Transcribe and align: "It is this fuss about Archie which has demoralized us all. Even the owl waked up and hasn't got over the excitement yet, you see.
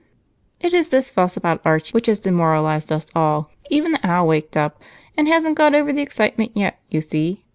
"It 0.59 0.73
is 0.73 0.89
this 0.89 1.11
fuss 1.11 1.37
about 1.37 1.61
Archie 1.63 1.91
which 1.91 2.07
has 2.07 2.19
demoralized 2.19 2.91
us 2.91 3.05
all. 3.15 3.51
Even 3.69 3.91
the 3.91 3.99
owl 4.03 4.25
waked 4.29 4.57
up 4.57 4.81
and 5.15 5.27
hasn't 5.27 5.57
got 5.57 5.75
over 5.75 5.93
the 5.93 6.01
excitement 6.01 6.53
yet, 6.55 6.79
you 6.89 7.01
see. 7.01 7.45